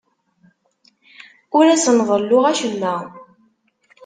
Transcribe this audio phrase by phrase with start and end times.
[1.57, 2.95] Ur asen-ḍelluɣ acemma.